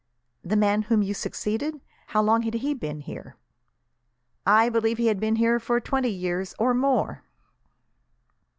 "The 0.43 0.55
man 0.55 0.81
whom 0.89 1.03
you 1.03 1.13
succeeded 1.13 1.79
how 2.07 2.23
long 2.23 2.41
had 2.41 2.55
he 2.55 2.73
been 2.73 3.01
here?" 3.01 3.35
"I 4.47 4.67
believe 4.67 4.97
he 4.97 5.05
had 5.13 5.19
been 5.19 5.35
here 5.35 5.59
for 5.59 5.79
twenty 5.79 6.09
years, 6.09 6.55
or 6.57 6.73
more." 6.73 7.21